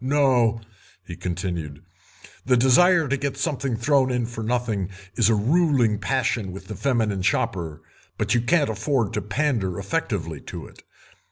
No," 0.03 0.61
he 1.05 1.15
continued, 1.15 1.83
"the 2.43 2.57
desire 2.57 3.07
to 3.07 3.17
get 3.17 3.37
something 3.37 3.75
thrown 3.77 4.09
in 4.09 4.25
for 4.25 4.41
nothing 4.43 4.89
is 5.13 5.29
a 5.29 5.35
ruling 5.35 5.99
passion 5.99 6.51
with 6.51 6.65
the 6.65 6.75
feminine 6.75 7.21
shopper, 7.21 7.83
but 8.17 8.33
you 8.33 8.41
can't 8.41 8.71
afford 8.71 9.13
to 9.13 9.21
pander 9.21 9.77
effectively 9.77 10.41
to 10.41 10.65
it. 10.65 10.81